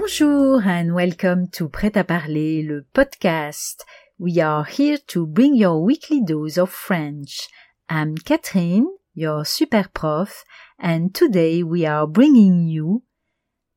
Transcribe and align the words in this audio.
Bonjour 0.00 0.62
and 0.66 0.94
welcome 0.94 1.46
to 1.50 1.68
Prêt 1.68 1.94
à 1.94 2.04
parler, 2.04 2.62
le 2.62 2.86
podcast. 2.94 3.84
We 4.18 4.38
are 4.38 4.64
here 4.64 4.96
to 5.08 5.26
bring 5.26 5.54
your 5.54 5.84
weekly 5.84 6.22
dose 6.22 6.56
of 6.56 6.70
French. 6.70 7.50
I'm 7.90 8.14
Catherine, 8.16 8.86
your 9.14 9.44
super 9.44 9.84
prof, 9.92 10.46
and 10.78 11.10
today 11.12 11.62
we 11.62 11.84
are 11.84 12.06
bringing 12.06 12.66
you 12.66 13.02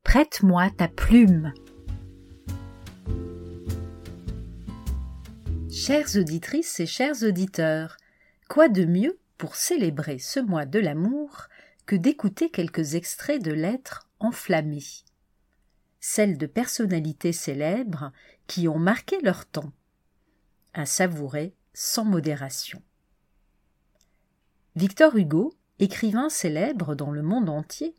Prête-moi 0.05 0.69
ta 0.77 0.87
plume. 0.87 1.51
Chères 5.69 6.15
auditrices 6.15 6.79
et 6.79 6.87
chers 6.87 7.21
auditeurs, 7.23 7.97
quoi 8.47 8.69
de 8.69 8.85
mieux 8.85 9.19
pour 9.37 9.57
célébrer 9.57 10.19
ce 10.19 10.39
mois 10.39 10.65
de 10.65 10.79
l'amour 10.79 11.49
que 11.85 11.97
d'écouter 11.97 12.49
quelques 12.49 12.95
extraits 12.95 13.43
de 13.43 13.51
lettres 13.51 14.07
enflammées? 14.21 15.02
Celles 16.05 16.37
de 16.37 16.47
personnalités 16.47 17.31
célèbres 17.31 18.11
qui 18.45 18.67
ont 18.67 18.77
marqué 18.77 19.21
leur 19.21 19.45
temps, 19.45 19.71
à 20.73 20.85
savourer 20.85 21.55
sans 21.73 22.03
modération. 22.03 22.81
Victor 24.75 25.15
Hugo, 25.15 25.53
écrivain 25.79 26.27
célèbre 26.27 26.93
dans 26.93 27.09
le 27.09 27.21
monde 27.21 27.47
entier, 27.47 27.95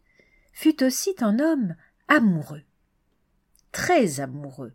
fut 0.53 0.85
aussi 0.85 1.15
un 1.21 1.39
homme 1.39 1.77
amoureux. 2.07 2.65
Très 3.73 4.21
amoureux. 4.21 4.75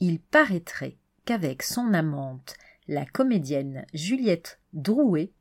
Il 0.00 0.18
paraîtrait 0.18 0.96
qu'avec 1.26 1.62
son 1.62 1.92
amante, 1.92 2.54
la 2.88 3.04
comédienne 3.04 3.84
Juliette 3.92 4.58
Drouet, 4.72 5.32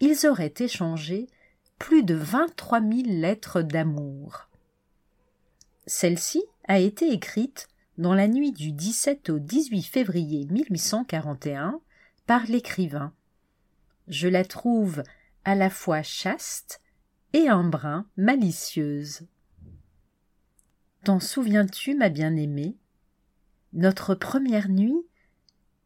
ils 0.00 0.26
auraient 0.26 0.54
échangé 0.58 1.28
plus 1.78 2.02
de 2.02 2.16
vingt-trois 2.16 2.80
mille 2.80 3.20
lettres 3.20 3.62
d'amour. 3.62 4.48
Celle-ci 5.88 6.42
a 6.66 6.78
été 6.78 7.12
écrite 7.12 7.68
dans 7.98 8.14
la 8.14 8.28
nuit 8.28 8.52
du 8.52 8.72
17 8.72 9.30
au 9.30 9.38
18 9.38 9.82
février 9.82 10.46
1841 10.50 11.80
par 12.26 12.44
l'écrivain. 12.46 13.12
Je 14.08 14.28
la 14.28 14.44
trouve 14.44 15.02
à 15.44 15.54
la 15.54 15.70
fois 15.70 16.02
chaste 16.02 16.80
et 17.32 17.48
un 17.48 17.64
brin 17.64 18.06
malicieuse. 18.16 19.26
T'en 21.04 21.20
souviens-tu, 21.20 21.94
ma 21.94 22.08
bien-aimée? 22.08 22.76
Notre 23.72 24.14
première 24.14 24.68
nuit, 24.68 25.06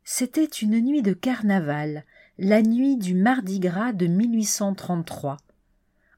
c'était 0.05 0.45
une 0.45 0.81
nuit 0.81 1.03
de 1.03 1.12
carnaval, 1.12 2.05
la 2.39 2.62
nuit 2.62 2.97
du 2.97 3.14
Mardi 3.14 3.61
Gras 3.61 3.92
de 3.92 4.06
1833. 4.06 5.36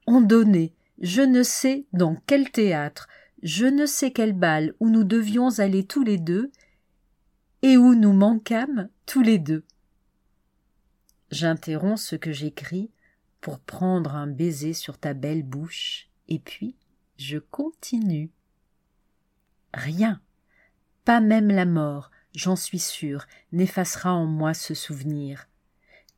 On 0.06 0.20
donnait, 0.20 0.72
je 1.00 1.22
ne 1.22 1.42
sais 1.42 1.86
dans 1.92 2.16
quel 2.26 2.50
théâtre, 2.50 3.08
je 3.42 3.66
ne 3.66 3.86
sais 3.86 4.12
quel 4.12 4.32
bal 4.32 4.74
où 4.80 4.88
nous 4.88 5.04
devions 5.04 5.58
aller 5.58 5.84
tous 5.84 6.04
les 6.04 6.18
deux, 6.18 6.50
et 7.62 7.76
où 7.76 7.94
nous 7.94 8.12
manquâmes 8.12 8.88
tous 9.06 9.22
les 9.22 9.38
deux. 9.38 9.64
J'interromps 11.30 12.02
ce 12.02 12.16
que 12.16 12.32
j'écris 12.32 12.90
pour 13.40 13.58
prendre 13.58 14.14
un 14.14 14.26
baiser 14.26 14.74
sur 14.74 14.98
ta 14.98 15.14
belle 15.14 15.42
bouche, 15.42 16.08
et 16.28 16.38
puis 16.38 16.76
je 17.18 17.38
continue. 17.38 18.30
Rien, 19.74 20.20
pas 21.04 21.20
même 21.20 21.48
la 21.48 21.64
mort, 21.64 22.10
j'en 22.34 22.56
suis 22.56 22.78
sûre, 22.78 23.26
n'effacera 23.52 24.12
en 24.12 24.26
moi 24.26 24.54
ce 24.54 24.74
souvenir. 24.74 25.48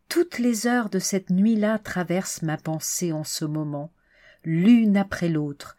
Toutes 0.09 0.39
les 0.39 0.67
heures 0.67 0.91
de 0.91 0.99
cette 0.99 1.31
nuit-là 1.31 1.79
traversent 1.79 2.43
ma 2.43 2.57
pensée 2.57 3.13
en 3.13 3.25
ce 3.25 3.45
moment, 3.45 3.93
l'une 4.45 4.97
après 4.97 5.29
l'autre, 5.29 5.77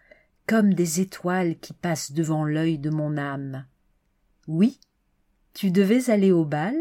comme 0.48 0.74
des 0.74 1.02
étoiles 1.02 1.58
qui 1.60 1.74
passent 1.74 2.12
devant 2.12 2.46
l'œil 2.46 2.78
de 2.78 2.90
mon 2.90 3.18
âme. 3.18 3.66
Oui, 4.48 4.80
tu 5.54 5.72
devais 5.72 6.10
aller 6.10 6.32
au 6.32 6.46
bal, 6.46 6.76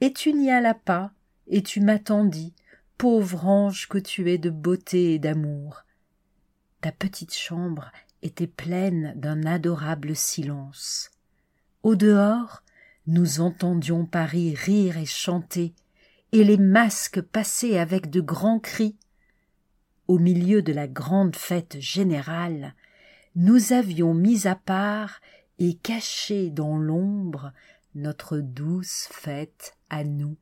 et 0.00 0.12
tu 0.12 0.32
n'y 0.32 0.50
allas 0.50 0.74
pas, 0.74 1.12
et 1.46 1.62
tu 1.62 1.80
m'attendis, 1.80 2.54
pauvre 2.98 3.46
ange 3.46 3.88
que 3.88 3.98
tu 3.98 4.30
es 4.30 4.38
de 4.38 4.50
beauté 4.50 5.14
et 5.14 5.18
d'amour. 5.18 5.84
Ta 6.80 6.90
petite 6.90 7.34
chambre 7.34 7.92
était 8.22 8.46
pleine 8.46 9.12
d'un 9.16 9.44
adorable 9.44 10.16
silence. 10.16 11.10
Au 11.82 11.94
dehors, 11.94 12.62
nous 13.06 13.40
entendions 13.40 14.06
Paris 14.06 14.54
rire 14.54 14.96
et 14.96 15.06
chanter, 15.06 15.74
et 16.32 16.44
les 16.44 16.56
masques 16.56 17.20
passer 17.20 17.78
avec 17.78 18.10
de 18.10 18.20
grands 18.20 18.60
cris 18.60 18.96
au 20.08 20.18
milieu 20.18 20.62
de 20.62 20.72
la 20.72 20.88
grande 20.88 21.36
fête 21.36 21.78
générale, 21.80 22.74
nous 23.34 23.72
avions 23.72 24.14
mis 24.14 24.46
à 24.46 24.54
part 24.54 25.20
et 25.58 25.74
caché 25.74 26.50
dans 26.50 26.76
l'ombre 26.76 27.52
notre 27.94 28.38
douce 28.38 29.08
fête 29.10 29.76
à 29.90 30.04
nous. 30.04 30.36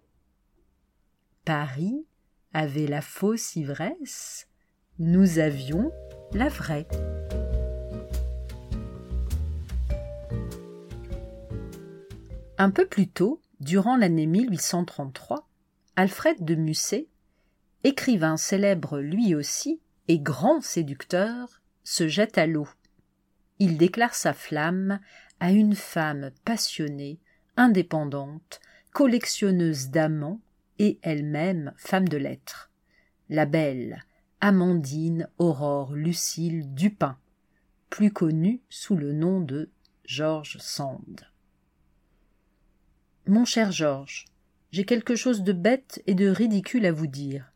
Paris 1.44 2.06
avait 2.52 2.86
la 2.86 3.00
fausse 3.00 3.56
ivresse, 3.56 4.48
nous 4.98 5.38
avions 5.38 5.92
la 6.32 6.48
vraie. 6.48 6.86
Un 12.58 12.70
peu 12.70 12.86
plus 12.86 13.08
tôt, 13.08 13.40
durant 13.60 13.96
l'année 13.96 14.26
1833, 14.26 15.48
Alfred 15.96 16.44
de 16.44 16.54
Musset 16.54 17.06
écrivain 17.84 18.36
célèbre 18.36 18.98
lui 18.98 19.34
aussi 19.34 19.80
et 20.08 20.18
grand 20.18 20.60
séducteur, 20.60 21.60
se 21.84 22.08
jette 22.08 22.38
à 22.38 22.46
l'eau. 22.46 22.68
Il 23.58 23.76
déclare 23.76 24.14
sa 24.14 24.32
flamme 24.32 25.00
à 25.38 25.52
une 25.52 25.74
femme 25.74 26.30
passionnée, 26.44 27.18
indépendante, 27.56 28.60
collectionneuse 28.92 29.90
d'amants 29.90 30.40
et 30.78 30.98
elle-même 31.02 31.72
femme 31.76 32.08
de 32.08 32.16
lettres. 32.16 32.70
La 33.28 33.46
belle 33.46 34.04
Amandine 34.40 35.28
Aurore 35.38 35.94
Lucille 35.94 36.74
Dupin, 36.74 37.18
plus 37.90 38.10
connue 38.10 38.60
sous 38.68 38.96
le 38.96 39.12
nom 39.12 39.40
de 39.40 39.70
George 40.04 40.56
Sand. 40.58 41.26
Mon 43.26 43.44
cher 43.44 43.70
Georges, 43.70 44.24
j'ai 44.72 44.84
quelque 44.84 45.14
chose 45.14 45.42
de 45.42 45.52
bête 45.52 46.02
et 46.06 46.14
de 46.14 46.28
ridicule 46.28 46.86
à 46.86 46.92
vous 46.92 47.06
dire. 47.06 47.52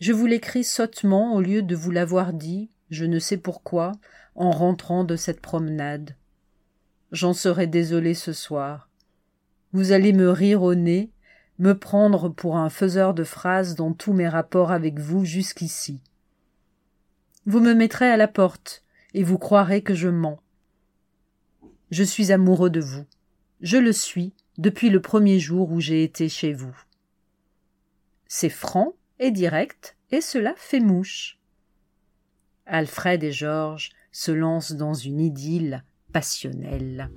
Je 0.00 0.12
vous 0.12 0.26
l'écris 0.26 0.64
sottement 0.64 1.34
au 1.34 1.40
lieu 1.40 1.62
de 1.62 1.76
vous 1.76 1.90
l'avoir 1.90 2.32
dit, 2.32 2.70
je 2.90 3.04
ne 3.04 3.18
sais 3.18 3.36
pourquoi, 3.36 3.92
en 4.34 4.50
rentrant 4.50 5.04
de 5.04 5.16
cette 5.16 5.40
promenade. 5.40 6.16
J'en 7.12 7.32
serai 7.32 7.66
désolé 7.66 8.14
ce 8.14 8.32
soir. 8.32 8.88
Vous 9.72 9.92
allez 9.92 10.12
me 10.12 10.30
rire 10.30 10.62
au 10.62 10.74
nez, 10.74 11.10
me 11.58 11.78
prendre 11.78 12.28
pour 12.28 12.56
un 12.56 12.70
faiseur 12.70 13.14
de 13.14 13.24
phrases 13.24 13.76
dans 13.76 13.92
tous 13.92 14.12
mes 14.12 14.28
rapports 14.28 14.72
avec 14.72 14.98
vous 14.98 15.24
jusqu'ici. 15.24 16.00
Vous 17.46 17.60
me 17.60 17.74
mettrez 17.74 18.08
à 18.08 18.16
la 18.16 18.28
porte, 18.28 18.84
et 19.12 19.22
vous 19.22 19.38
croirez 19.38 19.82
que 19.82 19.94
je 19.94 20.08
mens. 20.08 20.40
Je 21.90 22.02
suis 22.02 22.32
amoureux 22.32 22.70
de 22.70 22.80
vous. 22.80 23.04
Je 23.60 23.76
le 23.76 23.92
suis 23.92 24.32
depuis 24.58 24.90
le 24.90 25.00
premier 25.00 25.38
jour 25.38 25.70
où 25.70 25.80
j'ai 25.80 26.02
été 26.02 26.28
chez 26.28 26.52
vous. 26.52 26.76
C'est 28.26 28.48
franc, 28.48 28.94
et 29.18 29.30
direct, 29.30 29.96
et 30.10 30.20
cela 30.20 30.54
fait 30.56 30.80
mouche. 30.80 31.38
Alfred 32.66 33.22
et 33.22 33.32
Georges 33.32 33.90
se 34.12 34.32
lancent 34.32 34.72
dans 34.72 34.94
une 34.94 35.20
idylle 35.20 35.84
passionnelle. 36.12 37.10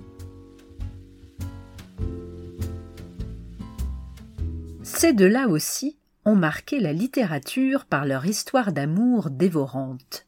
Ces 4.82 5.12
deux-là 5.12 5.48
aussi 5.48 5.98
ont 6.24 6.34
marqué 6.34 6.80
la 6.80 6.92
littérature 6.92 7.84
par 7.86 8.04
leur 8.04 8.26
histoire 8.26 8.72
d'amour 8.72 9.30
dévorante. 9.30 10.26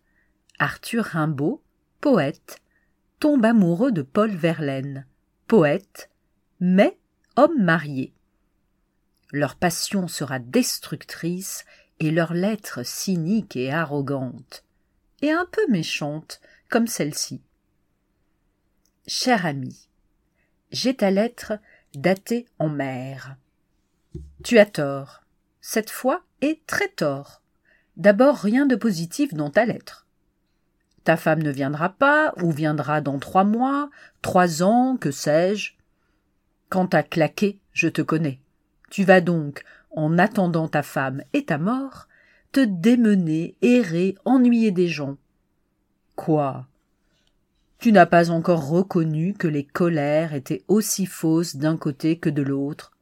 Arthur 0.59 1.05
Rimbaud, 1.05 1.63
poète, 2.01 2.61
tombe 3.19 3.45
amoureux 3.45 3.93
de 3.93 4.03
Paul 4.03 4.31
Verlaine, 4.31 5.07
poète, 5.47 6.11
mais 6.61 6.99
homme 7.37 7.63
marié. 7.63 8.15
Leur 9.33 9.57
passion 9.57 10.09
sera 10.09 10.39
destructrice 10.39 11.65
et 12.01 12.11
leur 12.11 12.35
lettre 12.35 12.83
cynique 12.85 13.57
et 13.57 13.71
arrogante, 13.71 14.65
et 15.23 15.31
un 15.31 15.47
peu 15.51 15.67
méchante, 15.69 16.41
comme 16.69 16.87
celle-ci. 16.87 17.43
Cher 19.07 19.47
ami, 19.47 19.89
j'ai 20.73 20.97
ta 20.97 21.11
lettre 21.11 21.55
datée 21.95 22.47
en 22.59 22.69
mer. 22.69 23.37
Tu 24.43 24.59
as 24.59 24.67
tort, 24.67 25.23
cette 25.61 25.91
fois, 25.91 26.23
et 26.41 26.61
très 26.67 26.89
tort. 26.89 27.43
D'abord 27.97 28.37
rien 28.37 28.67
de 28.67 28.77
positif 28.77 29.35
dans 29.35 29.51
ta 29.51 29.65
lettre. 29.65 30.07
Ta 31.05 31.17
femme 31.17 31.43
ne 31.43 31.51
viendra 31.51 31.91
pas, 31.91 32.33
ou 32.43 32.51
viendra 32.51 33.01
dans 33.01 33.19
trois 33.19 33.45
mois, 33.45 33.91
trois 34.23 34.63
ans, 34.63 34.97
que 34.97 35.11
sais-je. 35.11 35.73
Quant 36.69 36.87
à 36.87 37.03
claquer, 37.03 37.61
je 37.73 37.89
te 37.89 38.03
connais. 38.03 38.41
Tu 38.91 39.05
vas 39.05 39.21
donc, 39.21 39.65
en 39.93 40.19
attendant 40.19 40.69
ta 40.69 40.83
femme 40.83 41.23
et 41.33 41.45
ta 41.45 41.59
mort, 41.59 42.09
te 42.53 42.61
démener, 42.61 43.57
errer, 43.63 44.17
ennuyer 44.25 44.73
des 44.73 44.89
gens. 44.89 45.17
Quoi? 46.17 46.67
Tu 47.79 47.93
n'as 47.93 48.07
pas 48.07 48.31
encore 48.31 48.69
reconnu 48.69 49.33
que 49.33 49.49
les 49.49 49.65
colères 49.65 50.35
étaient 50.35 50.65
aussi 50.69 51.07
fausses 51.07 51.57
d'un 51.57 51.77
côté 51.77 52.19
que 52.19 52.29
de 52.29 52.43
l'autre? 52.43 52.93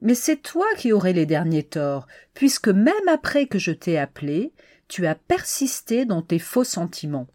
Mais 0.00 0.14
c'est 0.14 0.36
toi 0.36 0.66
qui 0.76 0.92
aurais 0.92 1.12
les 1.12 1.26
derniers 1.26 1.64
torts, 1.64 2.06
puisque 2.34 2.68
même 2.68 3.08
après 3.08 3.46
que 3.46 3.58
je 3.58 3.72
t'ai 3.72 3.98
appelé, 3.98 4.52
tu 4.86 5.06
as 5.06 5.16
persisté 5.16 6.04
dans 6.04 6.22
tes 6.22 6.38
faux 6.38 6.64
sentiments. 6.64 7.26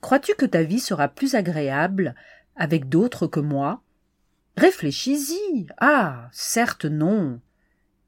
Crois-tu 0.00 0.34
que 0.34 0.46
ta 0.46 0.62
vie 0.62 0.80
sera 0.80 1.08
plus 1.08 1.34
agréable 1.34 2.14
avec 2.54 2.88
d'autres 2.88 3.26
que 3.26 3.40
moi? 3.40 3.82
Réfléchis-y. 4.56 5.66
Ah. 5.78 6.28
Certes 6.32 6.84
non. 6.84 7.40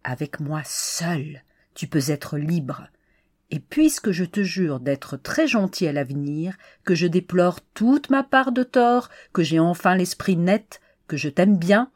Avec 0.04 0.40
moi 0.40 0.62
seul, 0.64 1.42
tu 1.74 1.86
peux 1.88 2.10
être 2.10 2.38
libre. 2.38 2.88
Et 3.50 3.60
puisque 3.60 4.10
je 4.10 4.24
te 4.24 4.42
jure 4.42 4.80
d'être 4.80 5.16
très 5.16 5.46
gentil 5.46 5.86
à 5.86 5.92
l'avenir, 5.92 6.56
que 6.84 6.94
je 6.94 7.06
déplore 7.06 7.60
toute 7.74 8.10
ma 8.10 8.24
part 8.24 8.52
de 8.52 8.62
tort, 8.62 9.08
que 9.32 9.42
j'ai 9.42 9.60
enfin 9.60 9.94
l'esprit 9.94 10.36
net, 10.36 10.80
que 11.06 11.16
je 11.16 11.28
t'aime 11.28 11.56
bien, 11.56 11.90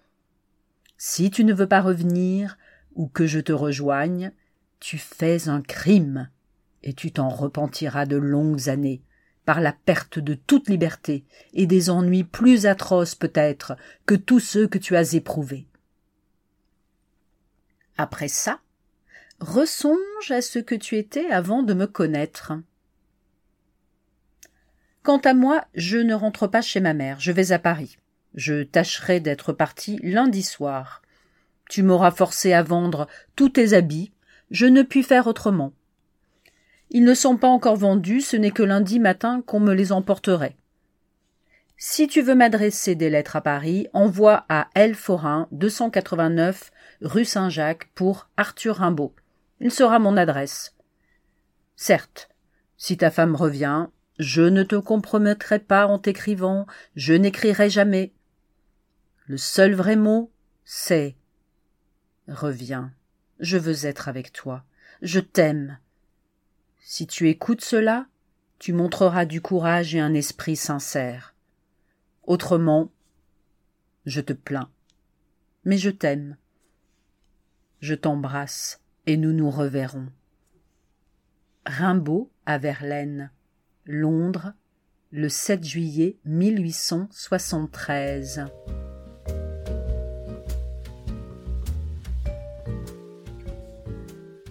si 0.96 1.31
tu 1.31 1.44
ne 1.44 1.55
veux 1.55 1.67
pas 1.67 1.81
revenir, 1.81 2.56
ou 2.94 3.08
que 3.08 3.26
je 3.26 3.41
te 3.41 3.53
rejoigne, 3.53 4.32
tu 4.79 4.99
fais 4.99 5.49
un 5.49 5.62
crime, 5.62 6.29
et 6.82 6.94
tu 6.94 7.11
t'en 7.11 7.29
repentiras 7.29 8.06
de 8.06 8.17
longues 8.17 8.69
années, 8.69 9.03
par 9.50 9.61
la 9.61 9.73
perte 9.73 10.20
de 10.20 10.35
toute 10.35 10.69
liberté, 10.69 11.25
et 11.55 11.67
des 11.67 11.91
ennuis 11.91 12.23
plus 12.23 12.67
atroces 12.67 13.17
peut-être 13.17 13.76
que 14.06 14.14
tous 14.14 14.38
ceux 14.38 14.69
que 14.69 14.79
tu 14.79 14.94
as 14.94 15.14
éprouvés. 15.14 15.67
Après 17.99 18.29
ça, 18.29 18.61
Ressonge 19.41 20.31
à 20.31 20.43
ce 20.43 20.58
que 20.58 20.75
tu 20.75 20.99
étais 20.99 21.31
avant 21.31 21.62
de 21.62 21.73
me 21.73 21.87
connaître. 21.87 22.52
Quant 25.02 25.19
à 25.19 25.32
moi, 25.32 25.64
je 25.75 25.96
ne 25.96 26.12
rentre 26.12 26.46
pas 26.46 26.61
chez 26.61 26.81
ma 26.81 26.93
mère, 26.93 27.19
je 27.20 27.32
vais 27.32 27.53
à 27.53 27.58
Paris. 27.58 27.96
Je 28.35 28.62
tâcherai 28.62 29.19
d'être 29.19 29.55
parti 29.55 29.99
lundi 30.03 30.43
soir. 30.43 31.00
Tu 31.70 31.82
m'auras 31.82 32.11
forcé 32.11 32.53
à 32.53 32.62
vendre 32.62 33.08
tous 33.35 33.49
tes 33.49 33.73
habits, 33.73 34.12
je 34.50 34.67
ne 34.67 34.82
puis 34.82 35.03
faire 35.03 35.26
autrement. 35.26 35.73
Ils 36.91 37.05
ne 37.05 37.15
sont 37.15 37.37
pas 37.37 37.49
encore 37.49 37.77
vendus, 37.77 38.21
ce 38.21 38.37
n'est 38.37 38.51
que 38.51 38.63
lundi 38.63 38.99
matin 38.99 39.43
qu'on 39.47 39.61
me 39.61 39.73
les 39.73 39.93
emporterait. 39.93 40.57
Si 41.77 42.09
tu 42.09 42.21
veux 42.21 42.35
m'adresser 42.35 42.95
des 42.95 43.09
lettres 43.09 43.37
à 43.37 43.41
Paris, 43.41 43.89
envoie 43.93 44.45
à 44.49 44.69
L. 44.75 44.95
Forain, 44.95 45.49
289 45.53 46.73
rue 47.01 47.25
Saint-Jacques 47.25 47.89
pour 47.95 48.29
Arthur 48.37 48.77
Rimbaud. 48.77 49.15
Il 49.61 49.71
sera 49.71 49.99
mon 49.99 50.17
adresse. 50.17 50.75
Certes, 51.77 52.29
si 52.77 52.97
ta 52.97 53.11
femme 53.11 53.35
revient, 53.35 53.87
je 54.19 54.43
ne 54.43 54.63
te 54.63 54.77
compromettrai 54.77 55.59
pas 55.59 55.87
en 55.87 55.99
t'écrivant, 55.99 56.67
je 56.97 57.15
n'écrirai 57.15 57.71
jamais. 57.71 58.13
Le 59.27 59.39
seul 59.39 59.73
vrai 59.73 59.97
mot, 59.97 60.31
c'est 60.65 61.17
Reviens, 62.29 62.93
je 63.39 63.57
veux 63.57 63.87
être 63.87 64.09
avec 64.09 64.33
toi, 64.33 64.65
je 65.03 65.21
t'aime. 65.21 65.79
Si 66.81 67.06
tu 67.06 67.29
écoutes 67.29 67.61
cela, 67.61 68.09
tu 68.59 68.73
montreras 68.73 69.27
du 69.27 69.41
courage 69.41 69.94
et 69.94 70.00
un 70.00 70.15
esprit 70.15 70.56
sincère. 70.56 71.37
Autrement, 72.25 72.91
je 74.06 74.21
te 74.21 74.32
plains. 74.32 74.71
Mais 75.65 75.79
je 75.79 75.91
t'aime. 75.91 76.37
Je 77.81 77.94
t'embrasse 77.94 78.81
et 79.06 79.17
nous 79.17 79.32
nous 79.32 79.50
reverrons. 79.50 80.09
Rimbaud 81.67 82.31
à 82.47 82.59
Verlaine, 82.59 83.32
Londres, 83.85 84.55
le 85.11 85.29
7 85.29 85.65
juillet 85.65 86.19
1873. 86.25 88.47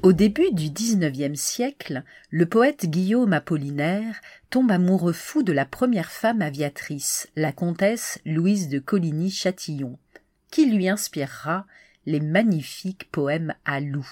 Au 0.01 0.13
début 0.13 0.53
du 0.53 0.69
XIXe 0.69 1.37
siècle, 1.37 2.03
le 2.29 2.45
poète 2.45 2.85
Guillaume 2.85 3.33
Apollinaire 3.33 4.21
tombe 4.49 4.71
amoureux 4.71 5.11
fou 5.11 5.43
de 5.43 5.51
la 5.51 5.65
première 5.65 6.09
femme 6.09 6.41
aviatrice, 6.41 7.27
la 7.35 7.51
comtesse 7.51 8.21
Louise 8.25 8.69
de 8.69 8.79
Coligny-Châtillon, 8.79 9.99
qui 10.51 10.71
lui 10.71 10.87
inspirera 10.87 11.67
les 12.05 12.21
magnifiques 12.21 13.11
poèmes 13.11 13.53
à 13.65 13.81
loup. 13.81 14.07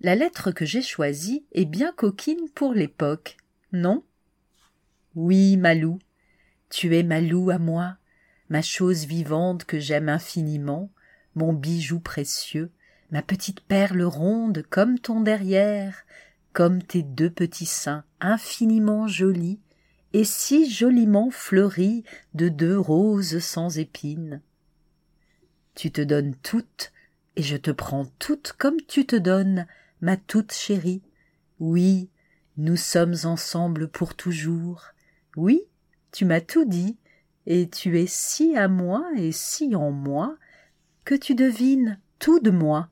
La 0.00 0.14
lettre 0.14 0.52
que 0.52 0.64
j'ai 0.64 0.82
choisie 0.82 1.44
est 1.50 1.64
bien 1.64 1.92
coquine 1.92 2.48
pour 2.54 2.72
l'époque, 2.72 3.36
non? 3.72 4.04
Oui, 5.16 5.56
Malou, 5.56 5.98
tu 6.70 6.96
es 6.96 7.02
Malou 7.02 7.50
à 7.50 7.58
moi, 7.58 7.96
ma 8.48 8.62
chose 8.62 9.06
vivante 9.06 9.64
que 9.64 9.80
j'aime 9.80 10.08
infiniment, 10.08 10.88
mon 11.34 11.52
bijou 11.52 11.98
précieux, 11.98 12.70
ma 13.10 13.22
petite 13.22 13.60
perle 13.60 14.02
ronde 14.02 14.64
comme 14.68 14.98
ton 14.98 15.20
derrière, 15.20 16.04
comme 16.52 16.82
tes 16.82 17.02
deux 17.02 17.30
petits 17.30 17.66
seins 17.66 18.04
infiniment 18.20 19.06
jolis, 19.06 19.60
et 20.12 20.24
si 20.24 20.70
joliment 20.70 21.30
fleuris 21.30 22.04
de 22.34 22.48
deux 22.48 22.78
roses 22.78 23.40
sans 23.40 23.78
épines. 23.78 24.40
Tu 25.74 25.90
te 25.90 26.00
donnes 26.00 26.34
toute, 26.42 26.92
et 27.36 27.42
je 27.42 27.56
te 27.56 27.70
prends 27.70 28.06
toute 28.18 28.52
comme 28.58 28.80
tu 28.88 29.06
te 29.06 29.16
donnes, 29.16 29.66
ma 30.00 30.16
toute 30.16 30.52
chérie. 30.52 31.02
Oui, 31.60 32.08
nous 32.56 32.76
sommes 32.76 33.14
ensemble 33.24 33.88
pour 33.88 34.14
toujours. 34.14 34.86
Oui, 35.36 35.62
tu 36.10 36.24
m'as 36.24 36.40
tout 36.40 36.64
dit, 36.64 36.96
et 37.46 37.68
tu 37.68 37.98
es 38.00 38.06
si 38.06 38.56
à 38.56 38.68
moi 38.68 39.08
et 39.16 39.32
si 39.32 39.74
en 39.74 39.90
moi, 39.90 40.36
que 41.04 41.14
tu 41.14 41.34
devines 41.34 42.00
tout 42.18 42.40
de 42.40 42.50
moi. 42.50 42.90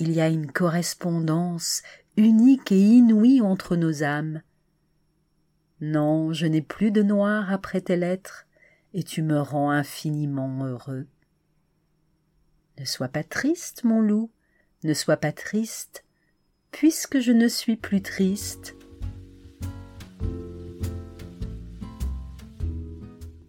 Il 0.00 0.12
y 0.12 0.20
a 0.20 0.28
une 0.28 0.50
correspondance 0.50 1.82
unique 2.16 2.70
et 2.70 2.80
inouïe 2.80 3.40
entre 3.40 3.74
nos 3.74 4.04
âmes. 4.04 4.42
Non, 5.80 6.32
je 6.32 6.46
n'ai 6.46 6.62
plus 6.62 6.92
de 6.92 7.02
noir 7.02 7.52
après 7.52 7.80
tes 7.80 7.96
lettres, 7.96 8.46
et 8.94 9.02
tu 9.02 9.22
me 9.22 9.40
rends 9.40 9.70
infiniment 9.70 10.64
heureux. 10.64 11.06
Ne 12.78 12.84
sois 12.84 13.08
pas 13.08 13.24
triste, 13.24 13.82
mon 13.82 14.00
loup, 14.00 14.30
ne 14.84 14.94
sois 14.94 15.16
pas 15.16 15.32
triste, 15.32 16.04
puisque 16.70 17.18
je 17.18 17.32
ne 17.32 17.48
suis 17.48 17.76
plus 17.76 18.00
triste. 18.00 18.76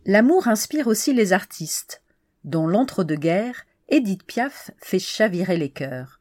L'amour 0.06 0.48
inspire 0.48 0.88
aussi 0.88 1.14
les 1.14 1.32
artistes, 1.32 2.02
dont 2.44 2.66
l'entre-deux-guerres, 2.66 3.68
Édith 3.88 4.24
Piaf 4.24 4.72
fait 4.80 4.98
chavirer 4.98 5.58
les 5.58 5.70
cœurs. 5.70 6.19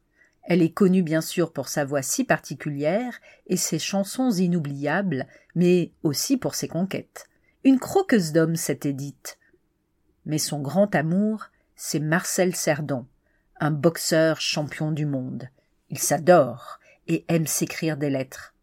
Elle 0.49 0.63
est 0.63 0.71
connue 0.71 1.03
bien 1.03 1.21
sûr 1.21 1.53
pour 1.53 1.67
sa 1.67 1.85
voix 1.85 2.01
si 2.01 2.23
particulière 2.23 3.19
et 3.45 3.55
ses 3.55 3.77
chansons 3.77 4.31
inoubliables, 4.31 5.27
mais 5.53 5.91
aussi 6.01 6.37
pour 6.37 6.55
ses 6.55 6.67
conquêtes. 6.67 7.29
Une 7.63 7.77
croqueuse 7.77 8.31
d'hommes, 8.31 8.55
cette 8.55 8.87
Édith. 8.87 9.37
Mais 10.25 10.39
son 10.39 10.59
grand 10.59 10.95
amour, 10.95 11.45
c'est 11.75 11.99
Marcel 11.99 12.55
Cerdan, 12.55 13.05
un 13.59 13.69
boxeur 13.69 14.41
champion 14.41 14.91
du 14.91 15.05
monde. 15.05 15.49
Il 15.91 15.99
s'adore 15.99 16.79
et 17.07 17.25
aime 17.27 17.45
s'écrire 17.45 17.95
des 17.95 18.09
lettres. 18.09 18.55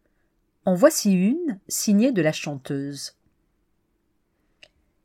En 0.65 0.75
voici 0.75 1.13
une, 1.13 1.57
signée 1.69 2.11
de 2.11 2.21
la 2.21 2.33
chanteuse. 2.33 3.15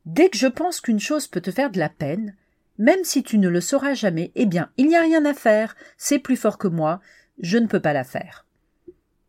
Dès 0.05 0.29
que 0.29 0.37
je 0.37 0.47
pense 0.47 0.81
qu'une 0.81 0.99
chose 0.99 1.27
peut 1.27 1.39
te 1.39 1.51
faire 1.51 1.71
de 1.71 1.79
la 1.79 1.87
peine, 1.87 2.35
même 2.77 3.03
si 3.03 3.23
tu 3.23 3.37
ne 3.37 3.49
le 3.49 3.61
sauras 3.61 3.93
jamais, 3.93 4.31
eh 4.35 4.45
bien, 4.45 4.71
il 4.77 4.87
n'y 4.87 4.95
a 4.95 5.01
rien 5.01 5.25
à 5.25 5.33
faire, 5.33 5.75
c'est 5.97 6.19
plus 6.19 6.37
fort 6.37 6.57
que 6.57 6.67
moi, 6.67 7.01
je 7.39 7.57
ne 7.57 7.67
peux 7.67 7.79
pas 7.79 7.93
la 7.93 8.03
faire. 8.03 8.45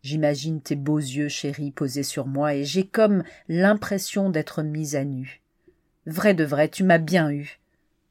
J'imagine 0.03 0.61
tes 0.61 0.77
beaux 0.77 0.99
yeux, 0.99 1.29
chéris, 1.29 1.71
posés 1.71 2.03
sur 2.03 2.27
moi, 2.27 2.55
et 2.55 2.65
j'ai 2.65 2.87
comme 2.87 3.23
l'impression 3.49 4.31
d'être 4.31 4.63
mise 4.63 4.97
à 4.97 5.05
nu. 5.05 5.43
Vrai 6.07 6.35
de 6.35 6.45
vrai, 6.45 6.69
tu 6.69 6.85
m'as 6.85 6.99
bien 6.99 7.31
eu. 7.31 7.59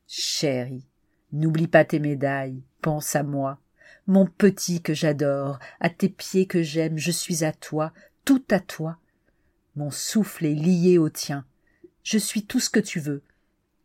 Chérie, 0.08 0.86
N'oublie 1.34 1.68
pas 1.68 1.84
tes 1.84 1.98
médailles, 1.98 2.62
pense 2.82 3.16
à 3.16 3.24
moi. 3.24 3.60
Mon 4.06 4.28
petit 4.28 4.84
que 4.84 4.94
j'adore, 4.94 5.58
à 5.80 5.90
tes 5.90 6.10
pieds 6.10 6.46
que 6.46 6.62
j'aime, 6.62 7.00
je 7.00 7.10
suis 7.10 7.44
à 7.44 7.52
toi, 7.52 7.92
tout 8.24 8.44
à 8.52 8.60
toi. 8.60 8.98
Mon 9.76 9.90
souffle 9.90 10.46
est 10.46 10.54
lié 10.54 11.00
au 11.00 11.10
tien. 11.10 11.44
Je 12.04 12.20
suis 12.20 12.46
tout 12.46 12.60
ce 12.60 12.70
que 12.70 12.80
tu 12.80 13.00
veux. 13.00 13.24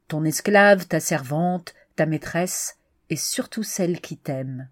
Ton 0.08 0.24
esclave, 0.24 0.86
ta 0.86 1.00
servante, 1.00 1.74
ta 1.96 2.06
maîtresse, 2.06 2.78
et 3.10 3.16
surtout 3.16 3.62
celle 3.62 4.00
qui 4.00 4.16
t'aime. 4.16 4.68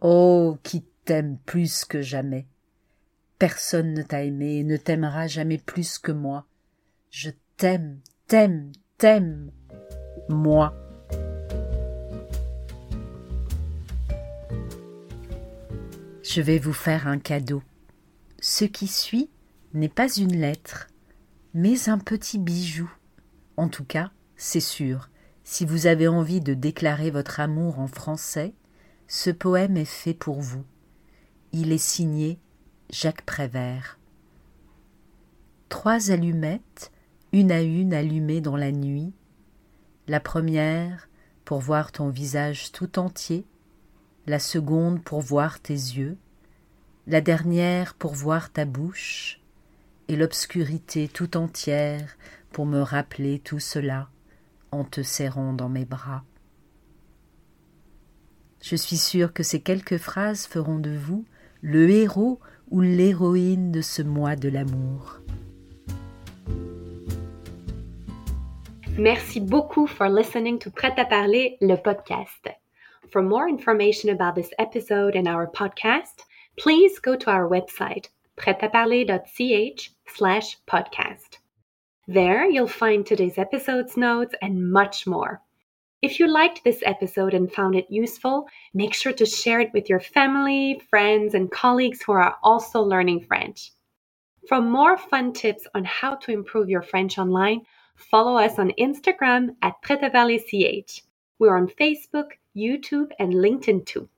Oh, 0.00 0.58
qui 0.62 0.84
t'aime 1.04 1.38
plus 1.46 1.84
que 1.84 2.02
jamais. 2.02 2.46
Personne 3.38 3.92
ne 3.92 4.02
t'a 4.02 4.22
aimé 4.22 4.56
et 4.56 4.64
ne 4.64 4.76
t'aimera 4.76 5.26
jamais 5.26 5.58
plus 5.58 5.98
que 5.98 6.12
moi. 6.12 6.46
Je 7.10 7.30
t'aime, 7.56 8.00
t'aime, 8.26 8.72
t'aime. 8.98 9.50
Moi. 10.28 10.74
je 16.34 16.40
vais 16.40 16.58
vous 16.58 16.72
faire 16.72 17.08
un 17.08 17.18
cadeau. 17.18 17.62
Ce 18.40 18.64
qui 18.64 18.86
suit 18.86 19.28
n'est 19.74 19.90
pas 19.90 20.10
une 20.10 20.34
lettre, 20.34 20.88
mais 21.52 21.90
un 21.90 21.98
petit 21.98 22.38
bijou. 22.38 22.90
En 23.58 23.68
tout 23.68 23.84
cas, 23.84 24.10
c'est 24.36 24.60
sûr, 24.60 25.08
si 25.44 25.64
vous 25.64 25.86
avez 25.86 26.08
envie 26.08 26.40
de 26.40 26.54
déclarer 26.54 27.10
votre 27.10 27.40
amour 27.40 27.78
en 27.78 27.86
français, 27.86 28.54
ce 29.08 29.30
poème 29.30 29.76
est 29.76 29.84
fait 29.84 30.14
pour 30.14 30.40
vous. 30.40 30.64
Il 31.52 31.72
est 31.72 31.78
signé 31.78 32.38
Jacques 32.90 33.26
Prévert. 33.26 33.98
Trois 35.68 36.10
allumettes, 36.10 36.92
une 37.32 37.50
à 37.50 37.62
une 37.62 37.94
allumées 37.94 38.40
dans 38.40 38.56
la 38.56 38.72
nuit. 38.72 39.12
La 40.06 40.20
première 40.20 41.08
pour 41.44 41.60
voir 41.60 41.92
ton 41.92 42.08
visage 42.08 42.72
tout 42.72 42.98
entier, 42.98 43.44
la 44.26 44.38
seconde 44.38 45.02
pour 45.02 45.20
voir 45.20 45.60
tes 45.60 45.72
yeux, 45.72 46.16
la 47.06 47.20
dernière 47.20 47.94
pour 47.94 48.14
voir 48.14 48.52
ta 48.52 48.64
bouche, 48.64 49.40
et 50.08 50.16
l'obscurité 50.16 51.08
tout 51.08 51.36
entière 51.36 52.16
pour 52.52 52.66
me 52.66 52.80
rappeler 52.80 53.38
tout 53.38 53.58
cela 53.58 54.08
en 54.72 54.84
te 54.84 55.02
serrant 55.02 55.52
dans 55.52 55.68
mes 55.68 55.84
bras. 55.84 56.24
Je 58.62 58.76
suis 58.76 58.96
sûre 58.96 59.32
que 59.32 59.42
ces 59.42 59.60
quelques 59.60 59.98
phrases 59.98 60.46
feront 60.46 60.78
de 60.78 60.96
vous 60.96 61.24
le 61.60 61.90
héros 61.90 62.40
ou 62.70 62.80
l'héroïne 62.80 63.70
de 63.70 63.80
ce 63.80 64.02
mois 64.02 64.36
de 64.36 64.48
l'amour. 64.48 65.20
Merci 68.98 69.40
beaucoup 69.40 69.86
for 69.86 70.08
listening 70.08 70.58
to 70.58 70.70
Prêt 70.70 70.94
à 70.98 71.04
parler, 71.04 71.56
le 71.60 71.76
podcast. 71.76 72.50
For 73.10 73.22
more 73.22 73.48
information 73.48 74.10
about 74.10 74.34
this 74.34 74.50
episode 74.58 75.16
and 75.16 75.26
our 75.26 75.46
podcast, 75.46 76.24
please 76.56 76.98
go 76.98 77.16
to 77.16 77.30
our 77.30 77.48
website, 77.48 78.08
prêtaparler.ch 78.36 79.90
slash 80.06 80.58
podcast. 80.66 81.41
There 82.08 82.50
you'll 82.50 82.66
find 82.66 83.06
today's 83.06 83.38
episode's 83.38 83.96
notes 83.96 84.34
and 84.42 84.72
much 84.72 85.06
more. 85.06 85.40
If 86.02 86.18
you 86.18 86.26
liked 86.26 86.64
this 86.64 86.82
episode 86.84 87.32
and 87.32 87.52
found 87.52 87.76
it 87.76 87.86
useful, 87.88 88.48
make 88.74 88.92
sure 88.92 89.12
to 89.12 89.24
share 89.24 89.60
it 89.60 89.72
with 89.72 89.88
your 89.88 90.00
family, 90.00 90.82
friends, 90.90 91.32
and 91.32 91.48
colleagues 91.48 92.02
who 92.02 92.10
are 92.10 92.36
also 92.42 92.82
learning 92.82 93.20
French. 93.20 93.70
For 94.48 94.60
more 94.60 94.98
fun 94.98 95.32
tips 95.32 95.68
on 95.76 95.84
how 95.84 96.16
to 96.16 96.32
improve 96.32 96.68
your 96.68 96.82
French 96.82 97.18
online, 97.18 97.60
follow 97.94 98.36
us 98.36 98.58
on 98.58 98.72
Instagram 98.80 99.50
at 99.62 99.80
PretaValleyCH. 99.82 101.02
We're 101.38 101.56
on 101.56 101.68
Facebook, 101.68 102.30
YouTube, 102.56 103.12
and 103.20 103.32
LinkedIn 103.32 103.86
too. 103.86 104.08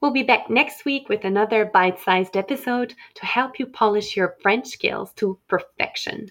We'll 0.00 0.12
be 0.12 0.22
back 0.22 0.48
next 0.48 0.84
week 0.84 1.08
with 1.08 1.24
another 1.24 1.64
bite 1.64 1.98
sized 1.98 2.36
episode 2.36 2.94
to 3.14 3.26
help 3.26 3.58
you 3.58 3.66
polish 3.66 4.16
your 4.16 4.36
French 4.40 4.68
skills 4.68 5.12
to 5.14 5.40
perfection. 5.48 6.30